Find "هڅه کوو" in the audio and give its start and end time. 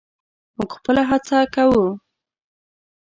1.09-1.85